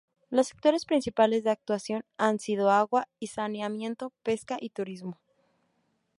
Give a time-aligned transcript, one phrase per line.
[0.31, 5.21] Los sectores principales de actuación han sido agua y saneamiento, pesca y turismo.